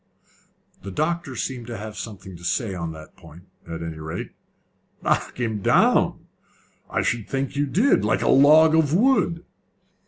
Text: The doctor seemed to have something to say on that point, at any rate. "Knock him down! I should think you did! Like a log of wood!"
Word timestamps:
The 0.81 0.89
doctor 0.89 1.35
seemed 1.35 1.67
to 1.67 1.77
have 1.77 1.95
something 1.95 2.35
to 2.35 2.43
say 2.43 2.73
on 2.73 2.91
that 2.93 3.15
point, 3.15 3.43
at 3.67 3.83
any 3.83 3.99
rate. 3.99 4.31
"Knock 5.03 5.39
him 5.39 5.61
down! 5.61 6.25
I 6.89 7.03
should 7.03 7.29
think 7.29 7.55
you 7.55 7.67
did! 7.67 8.03
Like 8.03 8.23
a 8.23 8.27
log 8.29 8.73
of 8.73 8.95
wood!" 8.95 9.45